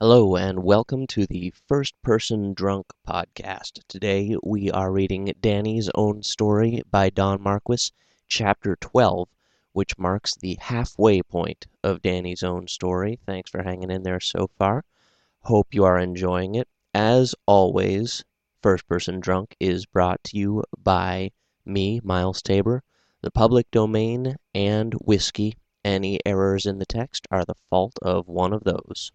Hello, 0.00 0.36
and 0.36 0.62
welcome 0.62 1.08
to 1.08 1.26
the 1.26 1.52
First 1.66 2.00
Person 2.02 2.54
Drunk 2.54 2.86
podcast. 3.04 3.80
Today 3.88 4.36
we 4.44 4.70
are 4.70 4.92
reading 4.92 5.32
Danny's 5.40 5.90
Own 5.96 6.22
Story 6.22 6.82
by 6.88 7.10
Don 7.10 7.42
Marquis, 7.42 7.90
Chapter 8.28 8.76
12, 8.76 9.28
which 9.72 9.98
marks 9.98 10.36
the 10.36 10.56
halfway 10.60 11.20
point 11.20 11.66
of 11.82 12.00
Danny's 12.00 12.44
Own 12.44 12.68
Story. 12.68 13.18
Thanks 13.26 13.50
for 13.50 13.64
hanging 13.64 13.90
in 13.90 14.04
there 14.04 14.20
so 14.20 14.48
far. 14.56 14.84
Hope 15.40 15.74
you 15.74 15.82
are 15.82 15.98
enjoying 15.98 16.54
it. 16.54 16.68
As 16.94 17.34
always, 17.46 18.24
First 18.62 18.86
Person 18.86 19.18
Drunk 19.18 19.56
is 19.58 19.84
brought 19.84 20.22
to 20.26 20.38
you 20.38 20.62
by 20.80 21.32
me, 21.66 22.00
Miles 22.04 22.40
Tabor, 22.40 22.84
the 23.20 23.32
public 23.32 23.68
domain, 23.72 24.36
and 24.54 24.94
whiskey. 24.94 25.56
Any 25.84 26.20
errors 26.24 26.66
in 26.66 26.78
the 26.78 26.86
text 26.86 27.26
are 27.32 27.44
the 27.44 27.56
fault 27.68 27.98
of 28.00 28.28
one 28.28 28.52
of 28.52 28.62
those. 28.62 29.10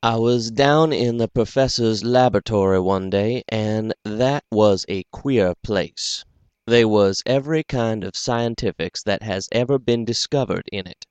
I 0.00 0.14
was 0.14 0.52
down 0.52 0.92
in 0.92 1.16
the 1.16 1.26
Professor's 1.26 2.04
laboratory 2.04 2.78
one 2.78 3.10
day, 3.10 3.42
and 3.48 3.92
that 4.04 4.44
was 4.48 4.86
a 4.88 5.02
queer 5.10 5.56
place. 5.64 6.24
They 6.68 6.84
was 6.84 7.20
every 7.26 7.64
kind 7.64 8.04
of 8.04 8.16
scientifics 8.16 9.02
that 9.02 9.24
has 9.24 9.48
ever 9.50 9.76
been 9.76 10.04
discovered 10.04 10.68
in 10.70 10.86
it. 10.86 11.04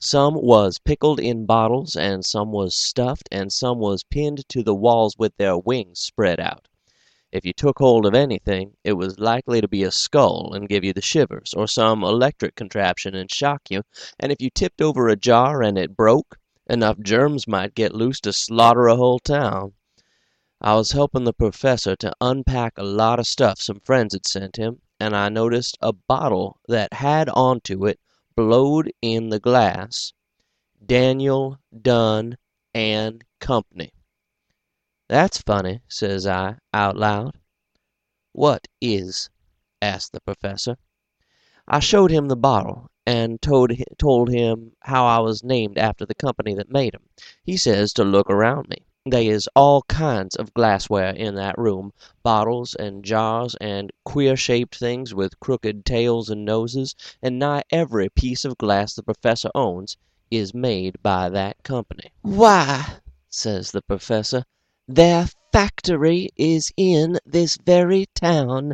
Some 0.00 0.34
was 0.34 0.80
pickled 0.80 1.20
in 1.20 1.46
bottles, 1.46 1.94
and 1.94 2.26
some 2.26 2.50
was 2.50 2.74
stuffed, 2.74 3.28
and 3.30 3.52
some 3.52 3.78
was 3.78 4.02
pinned 4.02 4.48
to 4.48 4.64
the 4.64 4.74
walls 4.74 5.14
with 5.16 5.36
their 5.36 5.56
wings 5.56 6.00
spread 6.00 6.40
out. 6.40 6.66
If 7.30 7.46
you 7.46 7.52
took 7.52 7.78
hold 7.78 8.04
of 8.04 8.16
anything, 8.16 8.72
it 8.82 8.94
was 8.94 9.20
likely 9.20 9.60
to 9.60 9.68
be 9.68 9.84
a 9.84 9.92
skull 9.92 10.52
and 10.54 10.68
give 10.68 10.82
you 10.82 10.92
the 10.92 11.00
shivers, 11.00 11.54
or 11.56 11.68
some 11.68 12.02
electric 12.02 12.56
contraption 12.56 13.14
and 13.14 13.30
shock 13.30 13.70
you, 13.70 13.82
and 14.18 14.32
if 14.32 14.42
you 14.42 14.50
tipped 14.50 14.82
over 14.82 15.06
a 15.06 15.14
jar 15.14 15.62
and 15.62 15.78
it 15.78 15.96
broke, 15.96 16.36
enough 16.66 16.98
germs 17.00 17.46
might 17.46 17.74
get 17.74 17.94
loose 17.94 18.20
to 18.20 18.32
slaughter 18.32 18.86
a 18.86 18.96
whole 18.96 19.18
town. 19.18 19.74
I 20.60 20.74
was 20.74 20.92
helping 20.92 21.24
the 21.24 21.32
Professor 21.32 21.94
to 21.96 22.12
unpack 22.20 22.78
a 22.78 22.82
lot 22.82 23.18
of 23.18 23.26
stuff 23.26 23.60
some 23.60 23.80
friends 23.80 24.14
had 24.14 24.26
sent 24.26 24.56
him, 24.56 24.80
and 24.98 25.14
I 25.14 25.28
noticed 25.28 25.76
a 25.80 25.92
bottle 25.92 26.58
that 26.68 26.92
had 26.94 27.28
onto 27.28 27.86
it, 27.86 28.00
blowed 28.34 28.90
in 29.02 29.28
the 29.28 29.40
glass, 29.40 30.12
Daniel 30.84 31.58
Dunn 31.82 32.38
and 32.72 33.24
Company. 33.40 33.92
"That's 35.08 35.42
funny," 35.42 35.82
says 35.88 36.26
I, 36.26 36.56
out 36.72 36.96
loud. 36.96 37.38
"What 38.32 38.66
is?" 38.80 39.28
asked 39.82 40.12
the 40.12 40.20
Professor. 40.20 40.78
I 41.68 41.80
showed 41.80 42.10
him 42.10 42.28
the 42.28 42.36
bottle, 42.36 42.90
and 43.06 43.42
told 43.42 43.70
told 43.98 44.30
him 44.30 44.72
how 44.80 45.04
I 45.04 45.18
was 45.18 45.44
named 45.44 45.76
after 45.76 46.06
the 46.06 46.14
company 46.14 46.54
that 46.54 46.70
made 46.70 46.94
'em. 46.94 47.02
He 47.44 47.56
says 47.58 47.92
to 47.94 48.04
look 48.04 48.30
around 48.30 48.68
me. 48.68 48.78
They 49.06 49.28
is 49.28 49.46
all 49.54 49.82
kinds 49.82 50.34
of 50.36 50.54
glassware 50.54 51.10
in 51.10 51.34
that 51.34 51.58
room 51.58 51.92
bottles 52.22 52.74
and 52.74 53.04
jars 53.04 53.54
and 53.60 53.92
queer 54.06 54.36
shaped 54.36 54.76
things 54.78 55.12
with 55.12 55.38
crooked 55.38 55.84
tails 55.84 56.30
and 56.30 56.46
noses, 56.46 56.94
and 57.20 57.38
nigh 57.38 57.64
every 57.70 58.08
piece 58.08 58.46
of 58.46 58.56
glass 58.56 58.94
the 58.94 59.02
Professor 59.02 59.50
owns 59.54 59.98
is 60.30 60.54
made 60.54 60.96
by 61.02 61.28
that 61.28 61.62
company. 61.62 62.10
"Why," 62.22 62.86
says 63.28 63.72
the 63.72 63.82
Professor, 63.82 64.44
"their 64.88 65.28
factory 65.52 66.30
is 66.36 66.72
in 66.78 67.18
this 67.26 67.58
very 67.66 68.06
town 68.14 68.72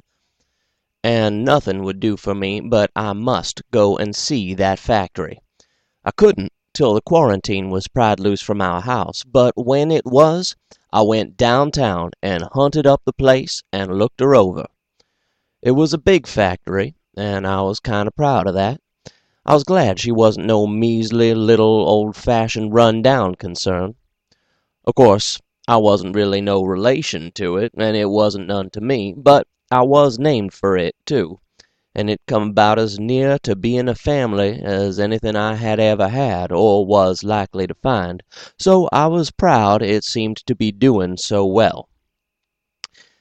and 1.03 1.45
nothing 1.45 1.83
would 1.83 2.01
do 2.01 2.17
for 2.17 2.35
me 2.35 2.61
but 2.61 2.91
I 2.95 3.13
must 3.13 3.63
go 3.71 3.97
and 3.97 4.15
see 4.15 4.55
that 4.55 4.79
factory. 4.79 5.41
I 6.05 6.11
couldn't 6.11 6.53
till 6.73 6.95
the 6.95 7.01
quarantine 7.01 7.71
was 7.71 7.89
pried 7.89 8.21
loose 8.21 8.41
from 8.41 8.61
our 8.61 8.81
house, 8.81 9.25
but 9.25 9.53
when 9.57 9.91
it 9.91 10.07
was, 10.07 10.57
I 10.93 11.03
went 11.03 11.37
downtown 11.37 12.13
and 12.23 12.45
hunted 12.53 12.87
up 12.87 13.03
the 13.05 13.13
place 13.13 13.63
and 13.73 13.99
looked 13.99 14.21
her 14.21 14.35
over. 14.35 14.67
It 15.63 15.73
was 15.73 15.93
a 15.93 15.99
big 15.99 16.27
factory, 16.27 16.95
and 17.17 17.47
I 17.47 17.61
was 17.63 17.81
kind 17.81 18.07
of 18.07 18.17
proud 18.17 18.47
of 18.47 18.55
that. 18.55 18.81
I 19.45 19.55
was 19.55 19.65
glad 19.65 19.99
she 19.99 20.13
wasn't 20.13 20.47
no 20.47 20.67
measly 20.67 21.35
little 21.35 21.89
old 21.89 22.17
fashioned 22.17 22.73
run 22.73 23.03
down 23.03 23.35
concern. 23.35 23.97
Of 24.85 24.95
course 24.95 25.41
I 25.67 25.77
wasn't 25.77 26.17
really 26.17 26.41
no 26.41 26.63
relation 26.63 27.33
to 27.33 27.57
it, 27.57 27.73
and 27.77 27.97
it 27.97 28.11
wasn't 28.11 28.47
none 28.47 28.71
to 28.71 28.81
me, 28.81 29.13
but 29.17 29.47
I 29.73 29.83
was 29.83 30.19
named 30.19 30.53
for 30.53 30.77
it, 30.77 30.97
too, 31.07 31.39
and 31.95 32.11
it 32.11 32.21
come 32.27 32.51
about 32.51 32.81
as 32.81 32.99
near 32.99 33.39
to 33.45 33.55
bein' 33.55 33.89
a 33.89 33.95
family 33.95 34.61
as 34.61 34.99
anything 34.99 35.37
I 35.37 35.55
had 35.55 35.79
ever 35.79 36.09
had, 36.09 36.51
or 36.51 36.85
was 36.85 37.23
likely 37.23 37.69
to 37.69 37.75
find, 37.75 38.21
so 38.59 38.89
I 38.93 39.07
was 39.07 39.31
proud 39.31 39.81
it 39.81 40.03
seemed 40.03 40.39
to 40.47 40.57
be 40.57 40.73
doin' 40.73 41.17
so 41.19 41.47
well. 41.47 41.89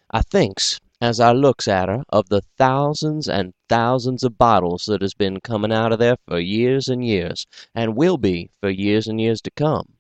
I 0.10 0.24
thinks, 0.24 0.80
as 1.00 1.20
I 1.20 1.34
looks 1.34 1.68
at 1.68 1.88
her, 1.88 2.04
of 2.10 2.30
the 2.30 2.42
thousands 2.58 3.30
and 3.30 3.54
thousands 3.68 4.24
of 4.24 4.40
bottles 4.40 4.86
that 4.86 5.04
has 5.04 5.14
been 5.14 5.42
comin' 5.42 5.72
out 5.72 5.92
of 5.94 6.00
there 6.00 6.18
for 6.28 6.40
years 6.40 6.88
and 6.88 7.06
years, 7.06 7.46
and 7.76 7.96
will 7.96 8.18
be 8.18 8.50
for 8.60 8.72
years 8.72 9.08
and 9.08 9.22
years 9.22 9.40
to 9.44 9.52
come, 9.52 9.94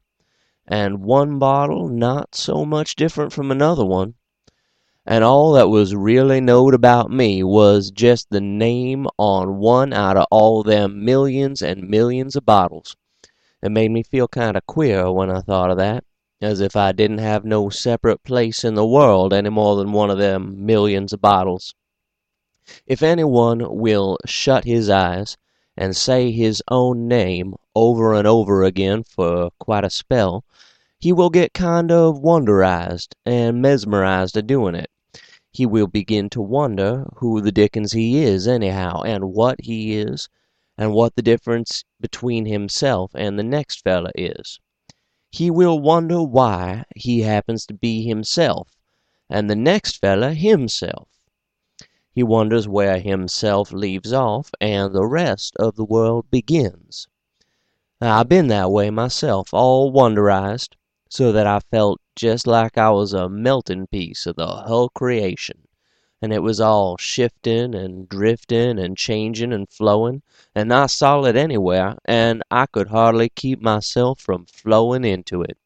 and 0.67 1.01
one 1.03 1.37
bottle 1.37 1.89
not 1.89 2.33
so 2.33 2.65
much 2.65 2.95
different 2.95 3.33
from 3.33 3.51
another 3.51 3.85
one 3.85 4.15
and 5.09 5.23
all 5.23 5.53
that 5.53 5.69
was 5.69 5.95
really 5.95 6.39
knowed 6.39 6.75
about 6.75 7.09
me 7.09 7.41
was 7.41 7.89
jest 7.89 8.29
the 8.29 8.39
name 8.39 9.07
on 9.17 9.57
one 9.57 9.91
out 9.91 10.15
of 10.15 10.27
all 10.29 10.61
them 10.61 11.03
millions 11.03 11.63
and 11.63 11.89
millions 11.89 12.35
of 12.35 12.45
bottles. 12.45 12.95
It 13.63 13.71
made 13.71 13.89
me 13.89 14.03
feel 14.03 14.27
kind 14.27 14.55
of 14.55 14.67
queer 14.67 15.11
when 15.11 15.31
I 15.31 15.41
thought 15.41 15.71
of 15.71 15.77
that, 15.77 16.03
as 16.41 16.61
if 16.61 16.75
I 16.75 16.91
didn't 16.91 17.17
have 17.17 17.43
no 17.43 17.69
separate 17.69 18.23
place 18.23 18.63
in 18.63 18.75
the 18.75 18.85
world 18.85 19.33
any 19.33 19.49
more 19.49 19.75
than 19.77 19.93
one 19.93 20.11
of 20.11 20.19
them 20.19 20.63
millions 20.63 21.11
of 21.11 21.21
bottles. 21.21 21.73
If 22.85 23.01
any 23.01 23.23
one 23.23 23.79
will 23.79 24.19
shut 24.27 24.63
his 24.63 24.91
eyes 24.91 25.37
and 25.75 25.97
say 25.97 26.29
his 26.29 26.61
own 26.69 27.07
name 27.07 27.55
over 27.73 28.13
and 28.13 28.27
over 28.27 28.63
again 28.63 29.01
for 29.05 29.49
quite 29.57 29.83
a 29.83 29.89
spell, 29.89 30.45
he 30.99 31.11
will 31.11 31.31
get 31.31 31.55
kind 31.55 31.91
of 31.91 32.19
wonderized 32.19 33.15
and 33.25 33.59
mesmerized 33.59 34.37
a 34.37 34.43
doing 34.43 34.75
it 34.75 34.91
he 35.51 35.65
will 35.65 35.87
begin 35.87 36.29
to 36.29 36.41
wonder 36.41 37.05
who 37.17 37.41
the 37.41 37.51
dickens 37.51 37.91
he 37.91 38.23
is, 38.23 38.47
anyhow, 38.47 39.01
and 39.01 39.33
what 39.33 39.59
he 39.61 39.97
is, 39.97 40.29
and 40.77 40.93
what 40.93 41.15
the 41.15 41.21
difference 41.21 41.83
between 41.99 42.45
himself 42.45 43.11
and 43.15 43.37
the 43.37 43.43
next 43.43 43.83
feller 43.83 44.11
is. 44.15 44.59
He 45.31 45.51
will 45.51 45.79
wonder 45.79 46.23
why 46.23 46.85
he 46.95 47.21
happens 47.21 47.65
to 47.65 47.73
be 47.73 48.03
himself, 48.03 48.69
and 49.29 49.49
the 49.49 49.55
next 49.55 49.97
feller 49.97 50.33
himself. 50.33 51.07
He 52.11 52.23
wonders 52.23 52.67
where 52.67 52.99
himself 52.99 53.71
leaves 53.71 54.11
off 54.11 54.51
and 54.59 54.93
the 54.93 55.05
rest 55.05 55.55
of 55.57 55.75
the 55.75 55.85
world 55.85 56.29
begins. 56.31 57.07
I've 58.01 58.29
been 58.29 58.47
that 58.47 58.71
way 58.71 58.89
myself, 58.89 59.53
all 59.53 59.91
wonderized, 59.91 60.75
so 61.09 61.31
that 61.31 61.47
I 61.47 61.59
felt 61.59 61.99
jest 62.15 62.45
like 62.45 62.77
I 62.77 62.91
was 62.91 63.13
a 63.13 63.27
meltin' 63.27 63.87
piece 63.87 64.27
of 64.27 64.35
the 64.35 64.45
hull 64.45 64.89
creation, 64.89 65.67
and 66.21 66.31
it 66.31 66.43
was 66.43 66.61
all 66.61 66.97
shiftin' 66.97 67.73
and 67.73 68.07
driftin' 68.07 68.77
and 68.77 68.95
changin' 68.95 69.51
and 69.51 69.67
flowin', 69.67 70.21
and 70.53 70.69
not 70.69 70.91
solid 70.91 71.35
anywhere, 71.35 71.97
and 72.05 72.43
I 72.51 72.67
could 72.67 72.89
hardly 72.89 73.29
keep 73.29 73.59
myself 73.59 74.19
from 74.19 74.45
flowin' 74.45 75.03
into 75.03 75.41
it. 75.41 75.57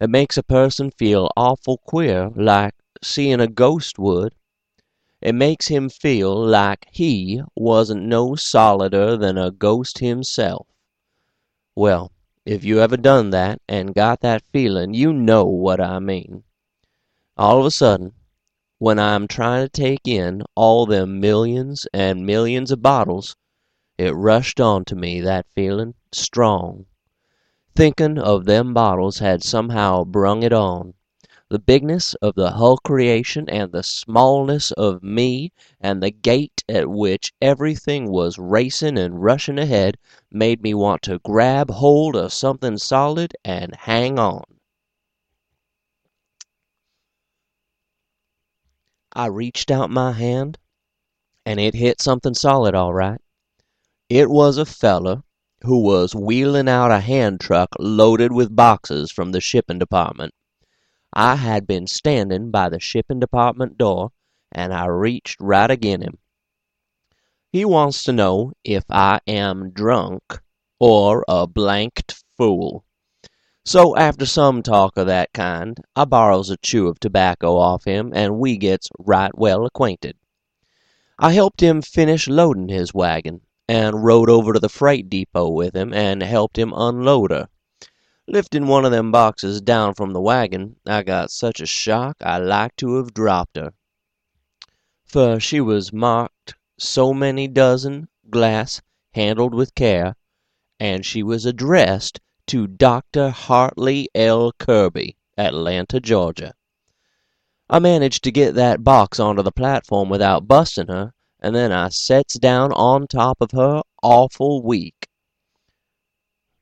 It 0.00 0.10
makes 0.10 0.36
a 0.36 0.42
person 0.42 0.90
feel 0.90 1.30
awful 1.36 1.78
queer, 1.78 2.30
like 2.36 2.74
seein' 3.02 3.40
a 3.40 3.48
ghost 3.48 3.98
would. 3.98 4.34
It 5.20 5.34
makes 5.34 5.68
him 5.68 5.88
feel 5.88 6.34
like 6.34 6.86
he 6.90 7.42
wasn't 7.56 8.02
no 8.02 8.34
solider 8.36 9.16
than 9.16 9.38
a 9.38 9.50
ghost 9.50 9.98
himself. 9.98 10.66
Well, 11.74 12.12
if 12.44 12.64
you 12.64 12.80
ever 12.80 12.96
done 12.96 13.30
that, 13.30 13.60
and 13.68 13.94
got 13.94 14.20
that 14.20 14.42
feelin', 14.52 14.94
you 14.94 15.12
know 15.12 15.44
what 15.44 15.80
I 15.80 15.98
mean. 15.98 16.42
All 17.36 17.60
of 17.60 17.66
a 17.66 17.70
sudden, 17.70 18.12
when 18.78 18.98
I'm 18.98 19.28
tryin' 19.28 19.62
to 19.64 19.68
take 19.68 20.08
in 20.08 20.42
all 20.54 20.86
them 20.86 21.20
millions 21.20 21.86
and 21.92 22.26
millions 22.26 22.70
of 22.70 22.82
bottles, 22.82 23.36
it 23.96 24.10
rushed 24.10 24.60
onto 24.60 24.96
me, 24.96 25.20
that 25.20 25.46
feelin', 25.54 25.94
strong. 26.10 26.86
Thinkin' 27.76 28.18
of 28.18 28.44
them 28.44 28.74
bottles 28.74 29.20
had 29.20 29.42
somehow 29.44 30.04
brung 30.04 30.42
it 30.42 30.52
on 30.52 30.94
the 31.52 31.58
bigness 31.58 32.14
of 32.22 32.34
the 32.34 32.52
hull 32.52 32.78
creation 32.78 33.46
and 33.50 33.72
the 33.72 33.82
smallness 33.82 34.72
of 34.72 35.02
me, 35.02 35.52
and 35.82 36.02
the 36.02 36.10
gait 36.10 36.64
at 36.66 36.88
which 36.88 37.30
everything 37.42 38.10
was 38.10 38.38
racin' 38.38 38.96
and 38.96 39.22
rushin' 39.22 39.58
ahead, 39.58 39.98
made 40.30 40.62
me 40.62 40.72
want 40.72 41.02
to 41.02 41.18
grab 41.18 41.70
hold 41.70 42.16
of 42.16 42.32
something 42.32 42.78
solid 42.78 43.34
and 43.44 43.76
hang 43.76 44.18
on. 44.18 44.42
I 49.12 49.26
reached 49.26 49.70
out 49.70 49.90
my 49.90 50.12
hand, 50.12 50.56
and 51.44 51.60
it 51.60 51.74
hit 51.74 52.00
something 52.00 52.32
solid 52.32 52.74
all 52.74 52.94
right. 52.94 53.20
It 54.08 54.30
was 54.30 54.56
a 54.56 54.64
feller 54.64 55.22
who 55.64 55.82
was 55.82 56.14
wheeling 56.14 56.70
out 56.70 56.90
a 56.90 57.00
hand 57.00 57.40
truck 57.40 57.68
loaded 57.78 58.32
with 58.32 58.56
boxes 58.56 59.12
from 59.12 59.32
the 59.32 59.40
shipping 59.42 59.78
department. 59.78 60.32
I 61.14 61.36
had 61.36 61.66
been 61.66 61.86
standin' 61.86 62.50
by 62.50 62.70
the 62.70 62.80
shipping 62.80 63.20
department 63.20 63.76
door, 63.76 64.12
and 64.50 64.72
I 64.72 64.86
reached 64.86 65.40
right 65.40 65.70
agin 65.70 66.00
him. 66.00 66.18
He 67.50 67.66
wants 67.66 68.02
to 68.04 68.12
know 68.12 68.52
if 68.64 68.84
I 68.88 69.20
am 69.26 69.70
drunk 69.70 70.40
or 70.80 71.24
a 71.28 71.46
blanked 71.46 72.24
fool. 72.36 72.84
So 73.64 73.94
after 73.94 74.24
some 74.24 74.62
talk 74.62 74.96
of 74.96 75.06
that 75.06 75.32
kind, 75.34 75.78
I 75.94 76.06
borrows 76.06 76.48
a 76.48 76.56
chew 76.56 76.88
of 76.88 76.98
tobacco 76.98 77.56
off 77.58 77.84
him, 77.84 78.12
and 78.14 78.38
we 78.38 78.56
gets 78.56 78.88
right 78.98 79.36
well 79.36 79.66
acquainted. 79.66 80.16
I 81.18 81.32
helped 81.32 81.62
him 81.62 81.82
finish 81.82 82.26
loadin' 82.26 82.70
his 82.70 82.94
wagon, 82.94 83.42
and 83.68 84.02
rode 84.02 84.30
over 84.30 84.54
to 84.54 84.58
the 84.58 84.68
freight 84.68 85.10
depot 85.10 85.50
with 85.50 85.76
him 85.76 85.92
and 85.92 86.22
helped 86.22 86.58
him 86.58 86.72
unload 86.74 87.30
her. 87.30 87.48
Liftin' 88.34 88.66
one 88.66 88.86
of 88.86 88.92
them 88.92 89.12
boxes 89.12 89.60
down 89.60 89.92
from 89.92 90.14
the 90.14 90.20
wagon, 90.20 90.76
I 90.86 91.02
got 91.02 91.30
such 91.30 91.60
a 91.60 91.66
shock 91.66 92.16
I 92.22 92.38
like 92.38 92.74
to 92.76 92.96
have 92.96 93.12
dropped 93.12 93.58
her. 93.58 93.74
Fer 95.04 95.38
she 95.38 95.60
was 95.60 95.92
marked 95.92 96.54
so 96.78 97.12
many 97.12 97.46
dozen, 97.46 98.08
glass, 98.30 98.80
handled 99.12 99.52
with 99.52 99.74
care, 99.74 100.16
and 100.80 101.04
she 101.04 101.22
was 101.22 101.44
addressed 101.44 102.20
to 102.46 102.66
Dr. 102.66 103.28
Hartley 103.28 104.08
L. 104.14 104.52
Kirby, 104.52 105.18
Atlanta, 105.36 106.00
Georgia. 106.00 106.54
I 107.68 107.80
managed 107.80 108.24
to 108.24 108.32
get 108.32 108.54
that 108.54 108.82
box 108.82 109.20
onto 109.20 109.42
the 109.42 109.52
platform 109.52 110.08
without 110.08 110.48
bustin' 110.48 110.88
her, 110.88 111.12
and 111.38 111.54
then 111.54 111.70
I 111.70 111.90
sets 111.90 112.38
down 112.38 112.72
on 112.72 113.08
top 113.08 113.42
of 113.42 113.50
her 113.50 113.82
awful 114.02 114.62
weak. 114.62 115.06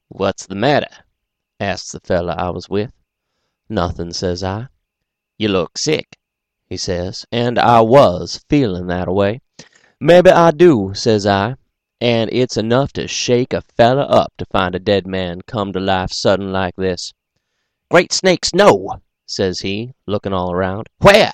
"What's 0.09 0.47
the 0.47 0.57
matter?" 0.57 1.05
Asks 1.61 1.93
the 1.93 2.01
feller 2.01 2.35
I 2.39 2.49
was 2.49 2.71
with. 2.71 2.91
"Nothin'," 3.69 4.15
says 4.15 4.43
I. 4.43 4.69
"You 5.39 5.49
look 5.49 5.77
sick," 5.77 6.19
he 6.71 6.79
says, 6.79 7.27
and 7.31 7.59
I 7.59 7.83
was 7.83 8.43
feelin' 8.49 8.87
that 8.87 9.09
a 9.09 9.13
way. 9.13 9.43
"Mebbe 10.01 10.29
I 10.29 10.53
do," 10.53 10.95
says 10.95 11.27
I, 11.27 11.57
"and 12.01 12.31
it's 12.33 12.57
enough 12.57 12.95
to 12.95 13.07
shake 13.07 13.53
a 13.53 13.61
feller 13.61 14.07
up 14.09 14.33
to 14.39 14.47
find 14.47 14.75
a 14.75 14.79
dead 14.79 15.07
man 15.07 15.43
come 15.43 15.73
to 15.75 15.81
life 15.81 16.13
sudden 16.13 16.51
like 16.51 16.77
this." 16.77 17.13
"Great 17.91 18.11
snakes, 18.11 18.55
no!" 18.55 19.03
says 19.27 19.61
he, 19.61 19.93
lookin' 20.07 20.33
all 20.33 20.53
around. 20.53 20.89
"Where?" 20.99 21.33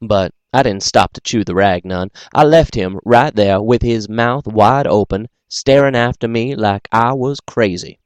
But 0.00 0.32
I 0.52 0.64
didn't 0.64 0.82
stop 0.82 1.12
to 1.12 1.20
chew 1.20 1.44
the 1.44 1.54
rag 1.54 1.84
none. 1.84 2.10
I 2.34 2.42
left 2.42 2.74
him 2.74 2.98
right 3.04 3.34
there 3.34 3.62
with 3.62 3.82
his 3.82 4.08
mouth 4.08 4.48
wide 4.48 4.88
open, 4.88 5.28
starin' 5.48 5.94
after 5.94 6.26
me 6.26 6.56
like 6.56 6.88
I 6.90 7.12
was 7.12 7.38
crazy. 7.38 8.00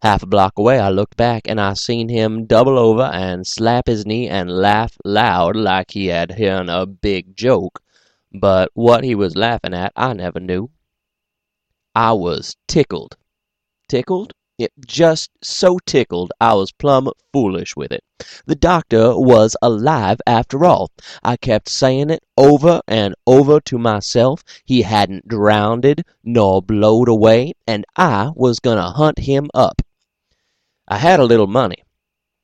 Half 0.00 0.22
a 0.22 0.26
block 0.26 0.52
away 0.56 0.78
I 0.78 0.90
looked 0.90 1.16
back, 1.16 1.48
and 1.48 1.60
I 1.60 1.74
seen 1.74 2.08
him 2.08 2.46
double 2.46 2.78
over 2.78 3.02
and 3.02 3.44
slap 3.44 3.88
his 3.88 4.06
knee 4.06 4.28
and 4.28 4.48
laugh 4.48 4.96
loud 5.04 5.56
like 5.56 5.90
he 5.90 6.06
had 6.06 6.38
hearn 6.38 6.68
a 6.68 6.86
big 6.86 7.36
joke, 7.36 7.82
but 8.32 8.70
what 8.74 9.02
he 9.02 9.16
was 9.16 9.34
laughin' 9.34 9.74
at 9.74 9.92
I 9.96 10.12
never 10.12 10.38
knew. 10.38 10.70
I 11.96 12.12
was 12.12 12.54
tickled. 12.68 13.16
Tickled? 13.88 14.34
Yep, 14.58 14.70
just 14.86 15.30
so 15.42 15.80
tickled 15.84 16.32
I 16.40 16.54
was 16.54 16.70
plumb 16.70 17.10
foolish 17.32 17.74
with 17.74 17.90
it. 17.90 18.04
The 18.46 18.54
doctor 18.54 19.18
was 19.18 19.56
alive 19.60 20.20
after 20.28 20.64
all. 20.64 20.92
I 21.24 21.36
kept 21.36 21.68
sayin' 21.68 22.10
it 22.10 22.22
over 22.36 22.82
and 22.86 23.16
over 23.26 23.60
to 23.62 23.78
myself. 23.78 24.44
He 24.64 24.82
hadn't 24.82 25.26
drownded 25.26 26.04
nor 26.22 26.62
blowed 26.62 27.08
away, 27.08 27.54
and 27.66 27.84
I 27.96 28.30
was 28.36 28.60
goin' 28.60 28.76
to 28.76 28.82
hunt 28.90 29.18
him 29.18 29.50
up. 29.54 29.82
I 30.88 30.98
had 30.98 31.20
a 31.20 31.24
little 31.24 31.46
money. 31.46 31.84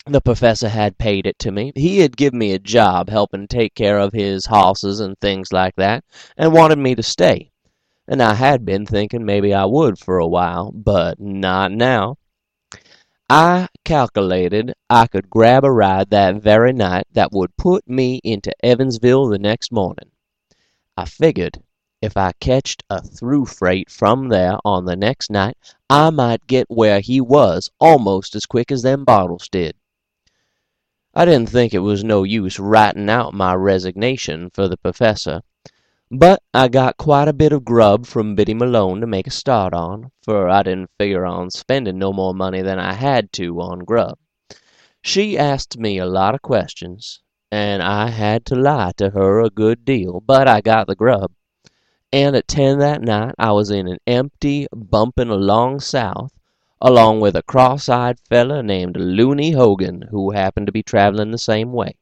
The 0.06 0.20
Professor 0.20 0.69
had 0.69 0.99
paid 0.99 1.26
it 1.26 1.38
to 1.41 1.50
me. 1.50 1.73
He 1.75 1.99
had 1.99 2.17
give 2.17 2.35
me 2.35 2.52
a 2.52 2.58
job 2.58 3.08
helping 3.08 3.49
take 3.49 3.75
care 3.75 3.99
of 3.99 4.12
his 4.12 4.46
hosses 4.46 5.00
and 5.00 5.19
things 5.19 5.52
like 5.52 5.75
that, 5.76 6.05
and 6.37 6.52
wanted 6.52 6.79
me 6.79 6.94
to 6.94 7.02
stay 7.02 7.50
and 8.06 8.23
I 8.23 8.35
had 8.35 8.64
been 8.64 8.85
thinking 8.87 9.25
maybe 9.25 9.55
I 9.55 9.64
would 9.64 9.99
for 9.99 10.19
a 10.19 10.26
while, 10.26 10.73
but 10.73 11.19
not 11.19 11.73
now. 11.73 12.17
I 13.31 13.69
calculated 13.85 14.75
I 14.91 15.06
could 15.06 15.31
grab 15.31 15.64
a 15.64 15.73
ride 15.73 16.11
that 16.11 16.43
very 16.43 16.73
night 16.73 17.06
that 17.12 17.32
would 17.32 17.56
put 17.56 17.88
me 17.88 18.20
into 18.23 18.52
Evansville 18.62 19.29
the 19.29 19.38
next 19.38 19.73
morning. 19.73 20.11
I 20.96 21.06
figured 21.06 21.62
if 22.04 22.16
I 22.16 22.32
ketched 22.38 22.84
a 22.90 23.00
through 23.00 23.46
freight 23.46 23.90
from 23.90 24.28
there 24.28 24.58
on 24.64 24.84
the 24.84 24.94
next 24.94 25.30
night 25.30 25.56
I 25.88 26.10
might 26.10 26.46
get 26.46 26.66
where 26.70 27.00
he 27.00 27.20
was 27.20 27.70
almost 27.80 28.34
as 28.34 28.46
quick 28.46 28.70
as 28.70 28.82
them 28.82 29.04
bottles 29.04 29.48
did. 29.48 29.74
I 31.14 31.24
didn't 31.24 31.48
think 31.48 31.72
it 31.72 31.78
was 31.78 32.02
no 32.02 32.24
use 32.24 32.58
writin' 32.58 33.08
out 33.08 33.34
my 33.34 33.54
resignation 33.54 34.50
for 34.50 34.66
the 34.66 34.76
Professor. 34.76 35.42
But 36.10 36.42
I 36.52 36.68
got 36.68 36.96
quite 36.96 37.28
a 37.28 37.32
bit 37.32 37.52
of 37.52 37.64
grub 37.64 38.06
from 38.06 38.34
Biddy 38.34 38.54
Malone 38.54 39.00
to 39.00 39.06
make 39.06 39.26
a 39.26 39.30
start 39.30 39.72
on, 39.72 40.10
for 40.22 40.48
I 40.48 40.62
didn't 40.64 40.90
figure 40.98 41.24
on 41.24 41.50
spendin' 41.50 41.98
no 41.98 42.12
more 42.12 42.34
money 42.34 42.62
than 42.62 42.78
I 42.78 42.94
had 42.94 43.32
to 43.34 43.60
on 43.60 43.80
grub. 43.80 44.18
She 45.02 45.38
asked 45.38 45.78
me 45.78 45.98
a 45.98 46.06
lot 46.06 46.34
of 46.34 46.42
questions, 46.42 47.20
and 47.52 47.82
I 47.82 48.08
had 48.08 48.44
to 48.46 48.56
lie 48.56 48.92
to 48.96 49.10
her 49.10 49.40
a 49.40 49.50
good 49.50 49.84
deal, 49.84 50.20
but 50.20 50.48
I 50.48 50.60
got 50.60 50.88
the 50.88 50.96
grub. 50.96 51.30
And 52.14 52.37
at 52.37 52.46
ten 52.46 52.78
that 52.78 53.02
night 53.02 53.34
I 53.40 53.50
was 53.50 53.72
in 53.72 53.88
an 53.88 53.99
empty, 54.06 54.69
bumpin' 54.72 55.31
along 55.31 55.81
south, 55.81 56.32
along 56.81 57.19
with 57.19 57.34
a 57.34 57.43
cross-eyed 57.43 58.20
feller 58.20 58.62
named 58.62 58.96
Looney 58.96 59.50
Hogan, 59.50 60.02
who 60.12 60.31
happened 60.31 60.66
to 60.69 60.72
be 60.72 60.84
travelin' 60.84 61.32
the 61.32 61.38
same 61.38 61.72
way. 61.72 61.96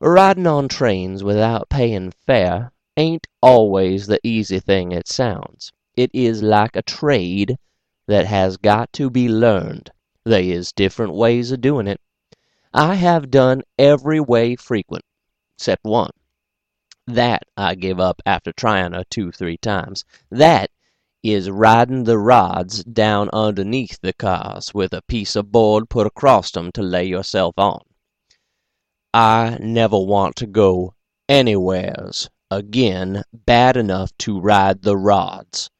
Ridin' 0.00 0.46
on 0.46 0.68
trains 0.68 1.24
without 1.24 1.70
payin' 1.70 2.10
fare 2.10 2.72
ain't 2.98 3.26
always 3.40 4.06
the 4.06 4.20
easy 4.22 4.60
thing 4.60 4.92
it 4.92 5.08
sounds. 5.08 5.72
It 5.96 6.10
is 6.12 6.42
like 6.42 6.76
a 6.76 6.82
trade 6.82 7.56
that 8.06 8.26
has 8.26 8.58
got 8.58 8.92
to 8.92 9.08
be 9.08 9.30
learned. 9.30 9.92
They 10.24 10.50
is 10.50 10.72
different 10.72 11.14
ways 11.14 11.52
of 11.52 11.62
doin' 11.62 11.88
it. 11.88 12.02
I 12.74 12.96
have 12.96 13.30
done 13.30 13.62
every 13.78 14.20
way 14.20 14.56
frequent, 14.56 15.06
'cept 15.56 15.84
one. 15.84 16.10
That 17.06 17.42
I 17.56 17.74
give 17.74 17.98
up 17.98 18.22
after 18.24 18.52
tryin' 18.52 18.92
her 18.92 19.04
two 19.10 19.32
three 19.32 19.56
times. 19.56 20.04
That 20.30 20.70
is 21.22 21.50
ridin' 21.50 22.04
the 22.04 22.18
rods 22.18 22.84
down 22.84 23.28
underneath 23.32 24.00
the 24.00 24.12
cars, 24.12 24.72
with 24.74 24.92
a 24.92 25.02
piece 25.02 25.36
of 25.36 25.50
board 25.50 25.88
put 25.88 26.06
acrost 26.06 26.56
'em 26.56 26.72
to 26.72 26.82
lay 26.82 27.04
yourself 27.04 27.54
on. 27.58 27.80
I 29.14 29.58
never 29.60 29.98
want 29.98 30.36
to 30.36 30.46
go 30.46 30.94
anywheres 31.28 32.28
agin 32.50 33.22
bad 33.32 33.76
enough 33.76 34.10
to 34.18 34.38
ride 34.40 34.82
the 34.82 34.96
rods, 34.96 35.70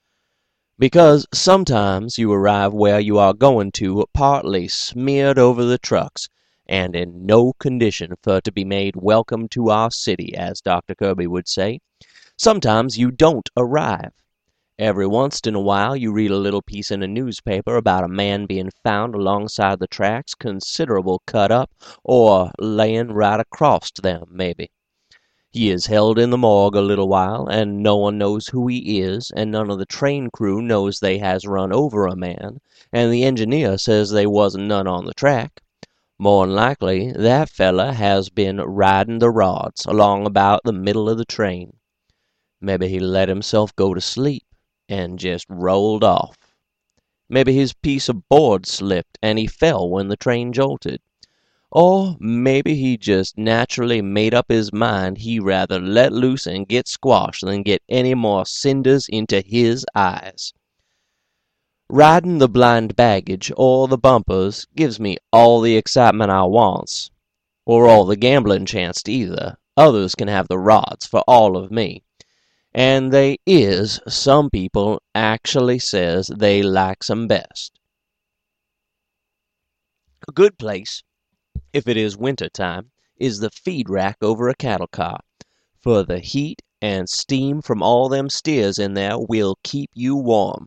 because 0.78 1.26
sometimes 1.32 2.18
you 2.18 2.32
arrive 2.32 2.72
where 2.72 2.98
you 2.98 3.18
are 3.18 3.34
goin' 3.34 3.70
to 3.72 4.06
partly 4.14 4.68
smeared 4.68 5.38
over 5.38 5.64
the 5.64 5.78
trucks, 5.78 6.28
and 6.66 6.94
in 6.94 7.26
no 7.26 7.52
condition 7.54 8.14
fer 8.22 8.40
to 8.40 8.52
be 8.52 8.64
made 8.64 8.96
welcome 8.96 9.48
to 9.48 9.70
our 9.70 9.90
city, 9.90 10.34
as 10.36 10.60
Doctor 10.60 10.94
Kirby 10.94 11.26
would 11.26 11.48
say. 11.48 11.80
Sometimes 12.36 12.98
you 12.98 13.10
don't 13.10 13.48
arrive. 13.56 14.12
Every 14.78 15.06
oncet 15.06 15.46
in 15.46 15.54
a 15.54 15.60
while 15.60 15.94
you 15.94 16.12
read 16.12 16.30
a 16.30 16.36
little 16.36 16.62
piece 16.62 16.90
in 16.90 17.02
a 17.02 17.06
newspaper 17.06 17.76
about 17.76 18.04
a 18.04 18.08
man 18.08 18.46
bein' 18.46 18.70
found 18.82 19.14
alongside 19.14 19.78
the 19.78 19.86
tracks 19.86 20.34
considerable 20.34 21.22
cut 21.26 21.52
up, 21.52 21.70
or 22.02 22.50
layin' 22.58 23.12
right 23.12 23.38
acrost 23.38 24.02
them, 24.02 24.24
mebbe. 24.30 24.68
He 25.50 25.70
is 25.70 25.84
held 25.84 26.18
in 26.18 26.30
the 26.30 26.38
morgue 26.38 26.74
a 26.74 26.80
little 26.80 27.08
while, 27.08 27.46
and 27.46 27.82
no 27.82 27.96
one 27.96 28.16
knows 28.16 28.48
who 28.48 28.66
he 28.68 29.02
is, 29.02 29.30
and 29.36 29.50
none 29.50 29.70
of 29.70 29.78
the 29.78 29.84
train 29.84 30.30
crew 30.32 30.62
knows 30.62 30.98
they 30.98 31.18
has 31.18 31.46
run 31.46 31.72
over 31.72 32.06
a 32.06 32.16
man, 32.16 32.58
and 32.90 33.12
the 33.12 33.24
engineer 33.24 33.76
says 33.76 34.10
they 34.10 34.26
wasn't 34.26 34.64
none 34.64 34.86
on 34.86 35.04
the 35.04 35.12
track. 35.12 35.60
More'n 36.24 36.54
likely 36.54 37.10
that 37.10 37.48
feller 37.48 37.90
has 37.90 38.28
been 38.28 38.58
ridin' 38.58 39.18
the 39.18 39.28
rods 39.28 39.84
along 39.86 40.24
about 40.24 40.60
the 40.62 40.72
middle 40.72 41.08
of 41.08 41.18
the 41.18 41.24
train. 41.24 41.78
Mebbe 42.60 42.84
he 42.84 43.00
let 43.00 43.28
himself 43.28 43.74
go 43.74 43.92
to 43.92 44.00
sleep 44.00 44.44
and 44.88 45.18
jest 45.18 45.46
rolled 45.48 46.04
off. 46.04 46.38
Mebbe 47.28 47.48
his 47.48 47.72
piece 47.72 48.08
of 48.08 48.28
board 48.28 48.66
slipped, 48.66 49.18
and 49.20 49.36
he 49.36 49.48
fell 49.48 49.90
when 49.90 50.06
the 50.06 50.16
train 50.16 50.52
jolted. 50.52 51.00
Or 51.72 52.16
mebbe 52.20 52.68
he 52.68 52.96
jest 52.96 53.36
naturally 53.36 54.00
made 54.00 54.32
up 54.32 54.46
his 54.48 54.72
mind 54.72 55.18
he'd 55.18 55.40
rather 55.40 55.80
let 55.80 56.12
loose 56.12 56.46
and 56.46 56.68
git 56.68 56.86
squashed 56.86 57.44
than 57.44 57.64
get 57.64 57.82
any 57.88 58.14
more 58.14 58.46
cinders 58.46 59.08
into 59.08 59.40
his 59.40 59.84
eyes. 59.96 60.52
Ridin' 61.92 62.38
the 62.38 62.48
blind 62.48 62.96
baggage 62.96 63.52
or 63.56 63.86
the 63.86 63.98
bumpers 63.98 64.66
gives 64.74 64.98
me 64.98 65.18
all 65.30 65.60
the 65.60 65.76
excitement 65.76 66.30
I 66.30 66.42
wants, 66.44 67.10
or 67.66 67.86
all 67.86 68.06
the 68.06 68.16
gamblin' 68.16 68.66
chancet 68.66 69.08
either. 69.08 69.58
Others 69.76 70.14
can 70.14 70.28
have 70.28 70.48
the 70.48 70.58
rods 70.58 71.06
for 71.06 71.20
all 71.28 71.56
of 71.56 71.70
me 71.70 72.02
and 72.74 73.12
they 73.12 73.38
is 73.46 74.00
some 74.08 74.48
people 74.48 75.02
actually 75.14 75.78
says 75.78 76.28
they 76.28 76.62
likes 76.62 77.10
'em 77.10 77.26
best. 77.26 77.78
A 80.26 80.32
good 80.32 80.56
place, 80.56 81.02
if 81.72 81.86
it 81.86 81.98
is 81.98 82.16
winter 82.16 82.48
time, 82.48 82.90
is 83.16 83.40
the 83.40 83.50
feed 83.50 83.90
rack 83.90 84.16
over 84.22 84.48
a 84.48 84.54
cattle 84.54 84.86
car, 84.86 85.20
for 85.82 86.02
the 86.02 86.18
heat 86.18 86.62
and 86.80 87.08
steam 87.10 87.60
from 87.60 87.82
all 87.82 88.08
them 88.08 88.30
steers 88.30 88.78
in 88.78 88.94
there 88.94 89.18
will 89.18 89.58
keep 89.62 89.90
you 89.92 90.16
warm. 90.16 90.66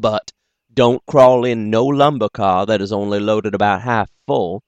But 0.00 0.32
don't 0.72 1.04
crawl 1.06 1.44
in 1.44 1.70
no 1.70 1.84
lumber 1.84 2.28
car 2.28 2.64
that 2.66 2.80
is 2.80 2.92
only 2.92 3.18
loaded 3.18 3.52
about 3.52 3.82
half 3.82 4.08
full, 4.28 4.62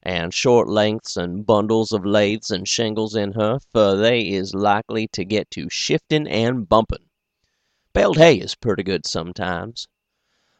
and 0.00 0.32
short 0.32 0.68
lengths 0.68 1.16
and 1.16 1.44
bundles 1.44 1.90
of 1.90 2.06
laths 2.06 2.52
and 2.52 2.68
shingles 2.68 3.16
in 3.16 3.32
her, 3.32 3.58
for 3.72 3.96
they 3.96 4.28
is 4.28 4.54
likely 4.54 5.08
to 5.08 5.24
get 5.24 5.50
to 5.50 5.68
shifting 5.68 6.28
and 6.28 6.68
bumping. 6.68 7.10
Baled 7.94 8.18
hay 8.18 8.36
is 8.36 8.54
purty 8.54 8.84
good 8.84 9.06
sometimes. 9.06 9.88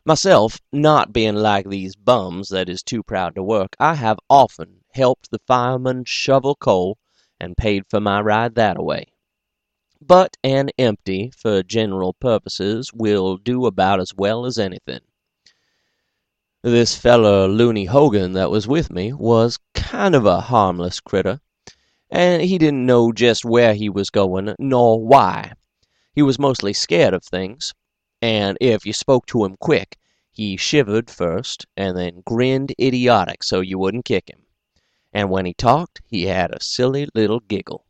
Myself, 0.05 0.61
not 0.73 1.13
being 1.13 1.37
like 1.37 1.69
these 1.69 1.95
bums 1.95 2.49
that 2.49 2.69
is 2.69 2.83
too 2.83 3.05
proud 3.05 3.37
to 3.37 3.45
work, 3.45 3.77
I 3.79 3.95
have 3.95 4.19
often 4.29 4.83
helped 4.91 5.31
the 5.31 5.39
fireman 5.47 6.03
shovel 6.05 6.57
coal 6.57 6.99
and 7.39 7.57
paid 7.57 7.87
for 7.87 8.01
my 8.01 8.21
ride 8.21 8.57
that 8.57 8.77
away. 8.77 9.07
But 10.01 10.37
an 10.45 10.71
empty, 10.79 11.33
for 11.37 11.63
general 11.63 12.13
purposes, 12.13 12.93
will 12.93 13.39
do 13.39 13.67
about 13.67 13.99
as 13.99 14.15
well 14.15 14.45
as 14.45 14.59
anything. 14.59 15.01
This 16.63 16.95
feller 16.97 17.49
Looney 17.49 17.87
Hogan 17.87 18.33
that 18.35 18.51
was 18.51 18.69
with 18.69 18.93
me 18.93 19.13
was 19.13 19.59
kind 19.73 20.15
of 20.15 20.27
a 20.27 20.41
harmless 20.43 21.01
critter, 21.01 21.41
and 22.11 22.43
he 22.43 22.59
didn't 22.59 22.85
know 22.85 23.11
jest 23.11 23.45
where 23.45 23.73
he 23.73 23.89
was 23.89 24.11
goin', 24.11 24.55
nor 24.59 25.03
why. 25.03 25.53
He 26.13 26.23
was 26.23 26.39
mostly 26.39 26.73
scared 26.75 27.15
of 27.15 27.25
things, 27.25 27.73
and 28.21 28.59
if 28.61 28.85
you 28.85 28.93
spoke 28.93 29.27
to 29.27 29.45
him 29.45 29.57
quick, 29.59 29.97
he 30.31 30.59
shivered 30.59 31.09
first, 31.09 31.67
and 31.75 31.97
then 31.97 32.23
grinned 32.27 32.75
idiotic 32.79 33.43
so 33.43 33.61
you 33.61 33.79
wouldn't 33.79 34.05
kick 34.05 34.29
him, 34.29 34.43
and 35.13 35.31
when 35.31 35.47
he 35.47 35.55
talked 35.55 36.03
he 36.05 36.27
had 36.27 36.51
a 36.55 36.63
silly 36.63 37.09
little 37.15 37.41
giggle. 37.41 37.86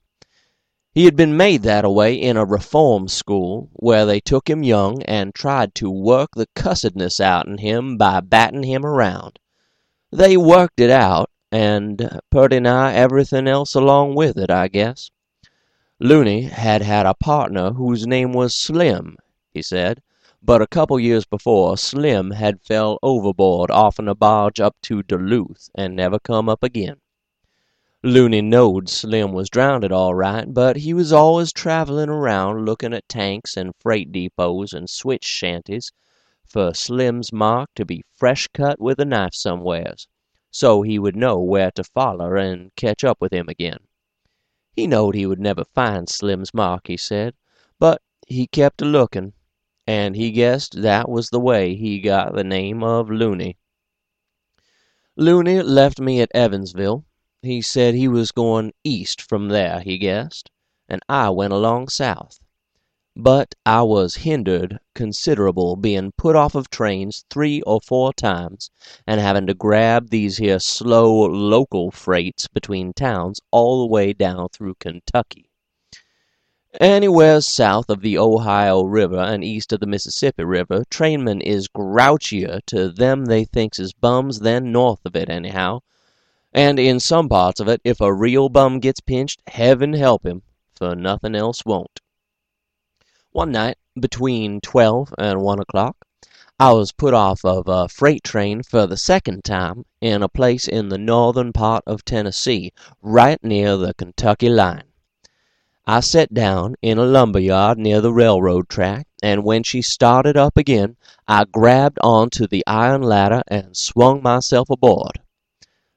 He 0.97 1.05
had 1.05 1.15
been 1.15 1.37
made 1.37 1.63
that 1.65 1.85
a 1.85 1.91
way 1.91 2.15
in 2.15 2.39
a 2.39 2.47
reform 2.47 3.09
school, 3.09 3.69
where 3.75 4.07
they 4.07 4.19
took 4.19 4.49
him 4.49 4.63
young 4.63 5.03
and 5.03 5.35
tried 5.35 5.75
to 5.75 5.91
work 5.91 6.31
the 6.35 6.47
cussedness 6.55 7.21
out 7.21 7.47
out'n 7.47 7.59
him 7.59 7.99
by 7.99 8.21
battin' 8.21 8.63
him 8.63 8.87
around. 8.87 9.39
They 10.11 10.39
worked 10.39 10.81
it 10.81 10.89
out, 10.89 11.29
and 11.53 12.19
purty 12.31 12.61
nigh 12.61 12.95
everything 12.95 13.47
else 13.47 13.75
along 13.75 14.15
with 14.15 14.39
it, 14.39 14.51
I 14.51 14.69
guess. 14.69 15.11
Looney 16.01 16.45
had 16.45 16.81
had 16.81 17.05
a 17.05 17.13
partner 17.13 17.75
whose 17.75 18.07
name 18.07 18.33
was 18.33 18.55
Slim, 18.55 19.19
he 19.53 19.61
said, 19.61 20.01
but 20.43 20.63
a 20.63 20.67
couple 20.67 20.99
years 20.99 21.27
before 21.27 21.77
Slim 21.77 22.31
had 22.31 22.63
fell 22.63 22.99
overboard 23.03 23.71
off'n 23.71 24.09
a 24.09 24.15
barge 24.15 24.61
up 24.61 24.77
to 24.85 25.03
Duluth 25.03 25.69
and 25.75 25.95
never 25.95 26.19
come 26.19 26.49
up 26.49 26.65
agin. 26.65 27.03
Looney 28.07 28.41
knowed 28.41 28.89
Slim 28.89 29.33
was 29.33 29.51
drownded 29.51 29.91
all 29.91 30.15
right, 30.15 30.55
but 30.55 30.77
he 30.77 30.95
was 30.95 31.13
always 31.13 31.53
travelin' 31.53 32.09
around 32.09 32.65
lookin' 32.65 32.93
at 32.93 33.09
tanks 33.09 33.57
and 33.57 33.75
freight 33.81 34.13
depots 34.13 34.73
and 34.73 34.89
switch 34.89 35.25
shanties 35.25 35.91
for 36.45 36.73
Slim's 36.73 37.33
mark 37.33 37.69
to 37.75 37.85
be 37.85 38.05
fresh 38.15 38.47
cut 38.55 38.79
with 38.81 39.01
a 39.01 39.05
knife 39.05 39.35
somewheres, 39.35 40.07
so 40.53 40.83
he 40.83 41.01
would 41.01 41.17
know 41.17 41.41
where 41.41 41.73
to 41.73 41.83
foller 41.83 42.37
and 42.37 42.73
ketch 42.77 43.03
up 43.03 43.21
with 43.21 43.33
him 43.33 43.49
agin. 43.49 43.79
He 44.77 44.87
knowed 44.87 45.17
he 45.17 45.27
would 45.27 45.41
never 45.41 45.65
find 45.65 46.09
Slim's 46.09 46.55
mark, 46.55 46.87
he 46.87 46.97
said, 46.97 47.35
but 47.81 48.01
he 48.29 48.47
kept 48.47 48.83
a 48.83 48.85
lookin', 48.85 49.33
and 49.85 50.15
he 50.15 50.31
guessed 50.31 50.81
that 50.81 51.09
was 51.09 51.31
the 51.31 51.41
way 51.41 51.75
he 51.75 51.99
got 52.01 52.37
the 52.37 52.45
name 52.45 52.85
of 52.85 53.11
Looney. 53.11 53.59
Looney 55.17 55.61
left 55.61 55.99
me 55.99 56.21
at 56.21 56.31
Evansville. 56.37 57.05
He 57.43 57.61
said 57.61 57.95
he 57.95 58.09
was 58.09 58.33
goin' 58.33 58.73
east 58.83 59.21
from 59.21 59.49
there, 59.49 59.81
he 59.81 59.99
guessed, 59.99 60.51
and 60.89 61.03
I 61.07 61.29
went 61.29 61.53
along 61.53 61.89
south. 61.89 62.41
But 63.15 63.55
I 63.67 63.83
was 63.83 64.15
hindered 64.25 64.79
considerable, 64.95 65.77
bein' 65.77 66.13
put 66.17 66.35
off 66.35 66.55
of 66.55 66.71
trains 66.71 67.27
three 67.29 67.61
or 67.67 67.83
four 67.83 68.15
times, 68.15 68.71
and 69.07 69.21
havin' 69.21 69.47
to 69.49 69.53
grab 69.53 70.09
these 70.09 70.39
here 70.39 70.59
slow 70.59 71.27
local 71.27 71.91
freights 71.91 72.49
between 72.49 72.95
towns 72.95 73.39
all 73.51 73.81
the 73.83 73.93
way 73.93 74.15
down 74.15 74.49
through 74.49 74.77
Kentucky. 74.77 75.51
Anywheres 76.81 77.47
south 77.47 77.91
of 77.91 78.01
the 78.01 78.17
Ohio 78.17 78.81
River 78.81 79.19
and 79.21 79.45
east 79.45 79.75
of 79.75 79.81
the 79.81 79.87
Mississippi 79.87 80.43
River, 80.45 80.85
trainmen 80.89 81.43
is 81.43 81.69
grouchier 81.69 82.63
to 82.69 82.89
them 82.89 83.27
they 83.27 83.45
thinks 83.45 83.79
is 83.79 83.93
bums 83.93 84.41
than 84.41 84.73
north 84.73 85.05
of 85.05 85.15
it, 85.15 85.29
anyhow 85.29 85.81
and 86.57 86.79
in 86.79 86.99
some 86.99 87.29
parts 87.29 87.61
of 87.61 87.69
it 87.69 87.83
if 87.85 88.01
a 88.01 88.13
real 88.13 88.49
bum 88.49 88.81
gets 88.81 88.99
pinched, 89.01 89.43
heaven 89.47 89.93
help 89.93 90.25
him, 90.25 90.41
for 90.75 90.97
nothing 90.97 91.35
else 91.35 91.67
won't. 91.67 92.01
One 93.31 93.53
night, 93.53 93.77
between 94.01 94.63
twelve 94.63 95.13
and 95.19 95.43
one 95.43 95.61
o'clock, 95.61 95.97
I 96.59 96.73
was 96.73 96.93
put 96.93 97.13
off 97.13 97.45
of 97.45 97.69
a 97.69 97.91
freight 97.91 98.25
train 98.25 98.63
for 98.63 98.87
the 98.87 98.97
second 98.97 99.45
time 99.45 99.85
in 100.01 100.23
a 100.23 100.31
place 100.31 100.67
in 100.67 100.89
the 100.89 100.97
northern 100.97 101.53
part 101.53 101.85
of 101.87 102.07
Tennessee, 102.07 102.73
right 103.03 103.39
near 103.45 103.77
the 103.77 103.93
Kentucky 103.93 104.49
line. 104.49 104.85
I 105.87 106.01
set 106.01 106.33
down 106.33 106.77
in 106.81 106.97
a 106.97 107.05
lumber 107.05 107.39
yard 107.39 107.77
near 107.77 108.01
the 108.01 108.15
railroad 108.15 108.71
track, 108.71 109.07
and 109.23 109.45
when 109.45 109.63
she 109.63 109.83
started 109.83 110.39
up 110.39 110.57
again, 110.57 110.97
I 111.29 111.45
grabbed 111.45 111.99
on 112.03 112.31
to 112.31 112.47
the 112.47 112.65
iron 112.67 113.03
ladder 113.03 113.43
and 113.47 113.77
swung 113.77 114.23
myself 114.23 114.71
aboard. 114.71 115.21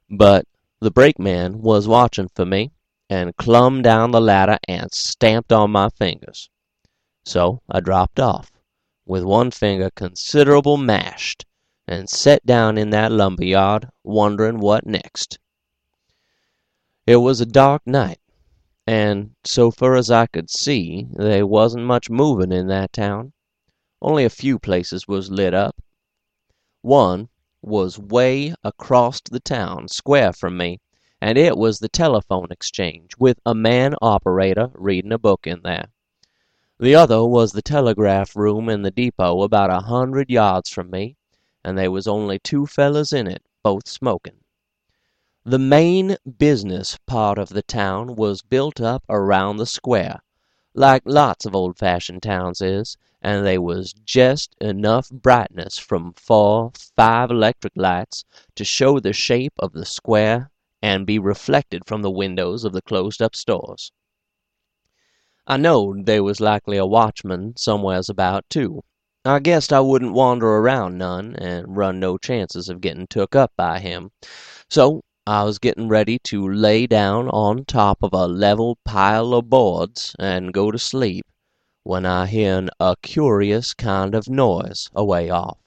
But 0.09 0.45
the 0.81 0.91
brakeman 0.91 1.62
was 1.62 1.88
watching 1.88 2.29
for 2.29 2.45
me, 2.45 2.71
and 3.09 3.36
clumb 3.38 3.81
down 3.81 4.12
the 4.12 4.21
ladder 4.21 4.57
and 4.67 4.93
stamped 4.93 5.51
on 5.51 5.71
my 5.71 5.89
fingers. 5.89 6.50
So 7.25 7.62
I 7.69 7.79
dropped 7.79 8.19
off, 8.19 8.51
with 9.05 9.24
one 9.24 9.51
finger 9.51 9.89
considerable 9.95 10.77
mashed, 10.77 11.45
and 11.88 12.09
set 12.09 12.45
down 12.45 12.77
in 12.77 12.91
that 12.91 13.12
lumber 13.12 13.45
yard, 13.45 13.89
wondering 14.03 14.59
what 14.59 14.86
next. 14.86 15.39
It 17.07 17.17
was 17.17 17.41
a 17.41 17.45
dark 17.45 17.81
night, 17.86 18.19
and 18.86 19.31
so 19.43 19.71
fur 19.71 19.95
as 19.95 20.12
I 20.12 20.27
could 20.27 20.50
see 20.50 21.07
they 21.17 21.43
wasn't 21.43 21.86
much 21.86 22.09
movin' 22.09 22.51
in 22.51 22.67
that 22.67 22.93
town. 22.93 23.33
Only 24.01 24.24
a 24.24 24.29
few 24.29 24.59
places 24.59 25.07
was 25.07 25.31
lit 25.31 25.53
up. 25.53 25.81
One 26.81 27.29
was 27.61 27.99
way 27.99 28.53
acrost 28.63 29.31
the 29.31 29.39
town, 29.39 29.87
square 29.87 30.31
from 30.31 30.55
me, 30.55 30.79
and 31.21 31.37
it 31.37 31.57
was 31.57 31.79
the 31.79 31.89
telephone 31.89 32.47
exchange, 32.51 33.11
with 33.19 33.39
a 33.45 33.53
man 33.53 33.93
operator 34.01 34.71
readin' 34.73 35.11
a 35.11 35.17
book 35.17 35.45
in 35.45 35.61
there. 35.63 35.87
The 36.79 36.95
other 36.95 37.25
was 37.25 37.51
the 37.51 37.61
telegraph 37.61 38.35
room 38.35 38.69
in 38.69 38.83
the 38.83 38.91
depot 38.91 39.41
about 39.41 39.69
a 39.69 39.81
hundred 39.81 40.29
yards 40.29 40.69
from 40.69 40.89
me, 40.89 41.17
and 41.63 41.77
they 41.77 41.89
was 41.89 42.07
only 42.07 42.39
two 42.39 42.65
fellers 42.65 43.11
in 43.11 43.27
it, 43.27 43.43
both 43.63 43.87
smokin'. 43.87 44.39
The 45.43 45.59
main 45.59 46.15
business 46.37 46.97
part 47.05 47.37
of 47.37 47.49
the 47.49 47.63
town 47.63 48.15
was 48.15 48.41
built 48.41 48.79
up 48.79 49.03
around 49.09 49.57
the 49.57 49.65
square, 49.65 50.21
like 50.79 51.01
lots 51.03 51.45
of 51.45 51.53
old 51.53 51.77
fashioned 51.77 52.24
towns 52.24 52.62
is, 52.62 52.95
and 53.21 53.45
they 53.45 53.57
was 53.57 53.91
jest 54.05 54.55
enough 54.62 55.09
brightness 55.09 55.77
from 55.77 56.13
four, 56.13 56.71
five 56.95 57.29
electric 57.29 57.74
lights 57.75 58.24
to 58.55 58.63
show 58.63 58.98
the 58.98 59.12
shape 59.12 59.51
of 59.59 59.74
the 59.74 59.86
square 59.86 60.50
and 60.81 61.05
be 61.05 61.19
reflected 61.19 61.83
from 61.86 62.01
the 62.01 62.09
windows 62.09 62.63
of 62.63 62.71
the 62.71 62.81
closed 62.81 63.21
up 63.21 63.36
stores. 63.36 63.91
I 65.45 65.57
knowed 65.57 66.05
they 66.05 66.21
was 66.21 66.39
likely 66.39 66.77
a 66.77 66.86
watchman 66.86 67.57
somewheres 67.57 68.07
about, 68.07 68.50
too. 68.50 68.81
I 69.25 69.39
guessed 69.39 69.74
I 69.74 69.81
wouldn't 69.81 70.13
wander 70.13 70.48
around 70.48 70.98
none, 70.98 71.36
and 71.36 71.75
run 71.75 72.00
no 72.00 72.17
chances 72.17 72.69
of 72.69 72.79
getting 72.79 73.07
took 73.07 73.36
up 73.36 73.51
by 73.57 73.79
him, 73.79 74.12
so 74.69 75.01
I 75.31 75.43
was 75.43 75.59
gettin' 75.59 75.89
ready 75.89 76.17
to 76.24 76.50
lay 76.50 76.88
down 76.88 77.27
on 77.29 77.63
top 77.63 78.01
of 78.01 78.13
a 78.13 78.25
level 78.25 78.79
pile 78.83 79.36
of 79.36 79.48
boards 79.48 80.15
and 80.17 80.51
go 80.51 80.71
to 80.71 80.79
sleep 80.79 81.24
when 81.83 82.03
I 82.03 82.25
hearn 82.25 82.71
a 82.79 82.95
curious 83.03 83.75
kind 83.75 84.15
of 84.15 84.27
noise 84.27 84.89
away 84.95 85.29
off, 85.29 85.59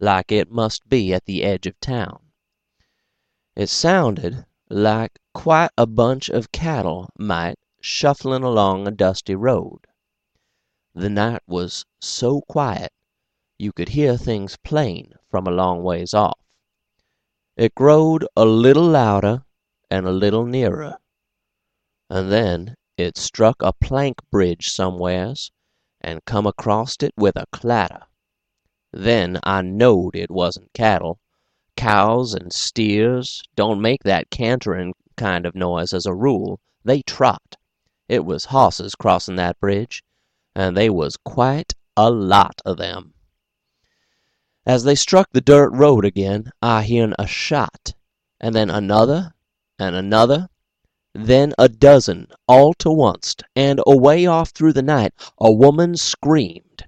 like 0.00 0.32
it 0.32 0.50
must 0.50 0.88
be 0.88 1.12
at 1.12 1.26
the 1.26 1.42
edge 1.44 1.66
of 1.66 1.78
town. 1.78 2.32
It 3.54 3.66
sounded 3.68 4.46
like 4.70 5.18
quite 5.34 5.72
a 5.76 5.86
bunch 5.86 6.30
of 6.30 6.50
cattle 6.50 7.10
might, 7.18 7.58
shufflin' 7.82 8.42
along 8.42 8.88
a 8.88 8.90
dusty 8.90 9.34
road. 9.34 9.80
The 10.94 11.10
night 11.10 11.42
was 11.46 11.84
so 12.00 12.40
quiet 12.48 12.94
you 13.58 13.72
could 13.72 13.90
hear 13.90 14.16
things 14.16 14.56
plain 14.64 15.12
from 15.28 15.46
a 15.46 15.50
long 15.50 15.82
ways 15.82 16.14
off. 16.14 16.38
It 17.54 17.74
growed 17.74 18.26
a 18.34 18.46
little 18.46 18.86
louder 18.86 19.44
and 19.90 20.06
a 20.06 20.10
little 20.10 20.46
nearer, 20.46 20.96
and 22.08 22.32
then 22.32 22.76
it 22.96 23.18
struck 23.18 23.56
a 23.60 23.74
plank 23.74 24.20
bridge 24.30 24.70
somewheres, 24.70 25.52
and 26.00 26.24
come 26.24 26.46
acrost 26.46 27.02
it 27.02 27.12
with 27.16 27.36
a 27.36 27.44
clatter. 27.52 28.04
Then 28.90 29.38
I 29.42 29.60
knowed 29.60 30.16
it 30.16 30.30
wasn't 30.30 30.72
cattle. 30.72 31.20
Cows 31.76 32.32
and 32.32 32.54
steers 32.54 33.42
don't 33.54 33.82
make 33.82 34.02
that 34.04 34.30
canterin' 34.30 34.94
kind 35.16 35.44
of 35.44 35.54
noise 35.54 35.92
as 35.92 36.06
a 36.06 36.14
rule; 36.14 36.58
they 36.84 37.02
trot. 37.02 37.56
It 38.08 38.24
was 38.24 38.46
hosses 38.46 38.94
crossin' 38.94 39.36
that 39.36 39.60
bridge, 39.60 40.02
and 40.54 40.74
they 40.74 40.88
was 40.88 41.18
quite 41.18 41.74
a 41.98 42.10
lot 42.10 42.62
of 42.64 42.78
them. 42.78 43.12
As 44.64 44.84
they 44.84 44.94
struck 44.94 45.30
the 45.32 45.40
dirt 45.40 45.70
road 45.70 46.04
again 46.04 46.52
I 46.62 46.84
hearn 46.84 47.14
a 47.18 47.26
shot, 47.26 47.94
and 48.40 48.54
then 48.54 48.70
another 48.70 49.34
and 49.78 49.96
another, 49.96 50.48
then 51.14 51.52
a 51.58 51.68
dozen 51.68 52.28
all 52.46 52.72
to 52.74 52.90
onct, 52.90 53.42
and 53.56 53.80
away 53.86 54.26
off 54.26 54.50
through 54.50 54.74
the 54.74 54.82
night 54.82 55.12
a 55.38 55.50
woman 55.50 55.96
screamed. 55.96 56.84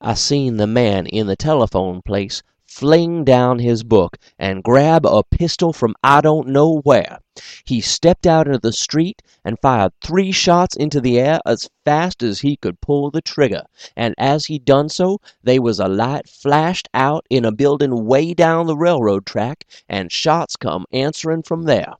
I 0.00 0.14
seen 0.14 0.58
the 0.58 0.66
man 0.66 1.06
in 1.06 1.26
the 1.26 1.36
telephone 1.36 2.02
place 2.02 2.42
fling 2.74 3.22
down 3.22 3.58
his 3.58 3.84
book, 3.84 4.16
and 4.38 4.64
grab 4.64 5.04
a 5.04 5.22
pistol 5.22 5.74
from 5.74 5.94
I 6.02 6.22
don't 6.22 6.48
know 6.48 6.80
where. 6.84 7.18
He 7.66 7.82
stepped 7.82 8.26
out 8.26 8.46
into 8.46 8.58
the 8.58 8.72
street 8.72 9.20
and 9.44 9.58
fired 9.60 9.92
three 10.02 10.32
shots 10.32 10.74
into 10.74 10.98
the 11.00 11.20
air 11.20 11.40
as 11.44 11.68
fast 11.84 12.22
as 12.22 12.40
he 12.40 12.56
could 12.56 12.80
pull 12.80 13.10
the 13.10 13.20
trigger, 13.20 13.64
and 13.94 14.14
as 14.16 14.46
he 14.46 14.58
done 14.58 14.88
so 14.88 15.18
they 15.42 15.58
was 15.58 15.80
a 15.80 15.86
light 15.86 16.28
flashed 16.28 16.88
out 16.94 17.26
in 17.28 17.44
a 17.44 17.52
buildin' 17.52 18.06
way 18.06 18.32
down 18.32 18.66
the 18.66 18.76
railroad 18.76 19.26
track, 19.26 19.66
and 19.86 20.10
shots 20.10 20.56
come 20.56 20.86
answerin' 20.92 21.42
from 21.42 21.64
there. 21.64 21.92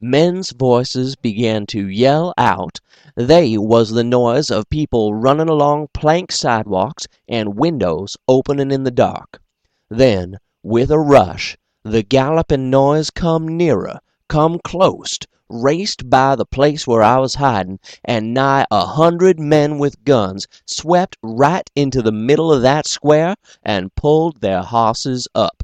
Men's 0.00 0.50
voices 0.52 1.14
began 1.14 1.66
to 1.66 1.88
yell 1.88 2.32
out. 2.38 2.80
They 3.16 3.58
was 3.58 3.90
the 3.90 4.04
noise 4.04 4.50
of 4.50 4.70
people 4.70 5.14
runnin' 5.14 5.48
along 5.48 5.88
plank 5.92 6.32
sidewalks 6.32 7.06
and 7.28 7.56
windows 7.56 8.16
openin' 8.28 8.72
in 8.72 8.84
the 8.84 8.90
dark. 8.90 9.40
Then, 9.90 10.38
with 10.62 10.90
a 10.90 10.98
rush, 10.98 11.56
the 11.84 12.02
gallopin' 12.02 12.70
noise 12.70 13.10
come 13.10 13.56
nearer, 13.56 14.00
come 14.28 14.58
clost, 14.58 15.28
raced 15.48 16.10
by 16.10 16.34
the 16.34 16.44
place 16.44 16.86
where 16.88 17.02
I 17.02 17.18
was 17.18 17.36
hidin', 17.36 17.78
and 18.04 18.34
nigh 18.34 18.66
a 18.70 18.84
hundred 18.84 19.38
men 19.38 19.78
with 19.78 20.02
guns 20.02 20.48
swept 20.66 21.16
right 21.22 21.70
into 21.76 22.02
the 22.02 22.10
middle 22.10 22.52
of 22.52 22.62
that 22.62 22.86
square 22.86 23.36
and 23.62 23.94
pulled 23.94 24.40
their 24.40 24.62
hosses 24.62 25.28
up. 25.36 25.62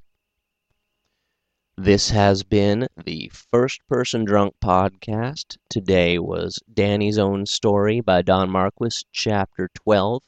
This 1.77 2.11
has 2.11 2.45
been 2.45 2.87
the 3.05 3.29
First 3.51 3.81
Person 3.89 4.25
Drunk 4.25 4.55
podcast. 4.63 5.57
Today 5.69 6.19
was 6.19 6.61
Danny's 6.73 7.19
Own 7.19 7.47
Story 7.47 8.01
by 8.01 8.23
Don 8.23 8.51
Marquis, 8.51 9.03
Chapter 9.11 9.69
12. 9.75 10.23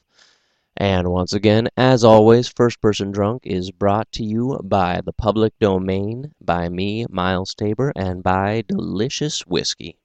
And 0.77 1.09
once 1.11 1.31
again, 1.31 1.69
as 1.77 2.03
always, 2.03 2.47
First 2.49 2.81
Person 2.81 3.11
Drunk 3.11 3.43
is 3.45 3.71
brought 3.71 4.11
to 4.13 4.23
you 4.23 4.59
by 4.63 5.01
the 5.05 5.13
public 5.13 5.53
domain, 5.59 6.33
by 6.41 6.67
me, 6.67 7.05
Miles 7.09 7.53
Tabor, 7.55 7.93
and 7.95 8.21
by 8.21 8.63
Delicious 8.67 9.41
Whiskey. 9.47 9.97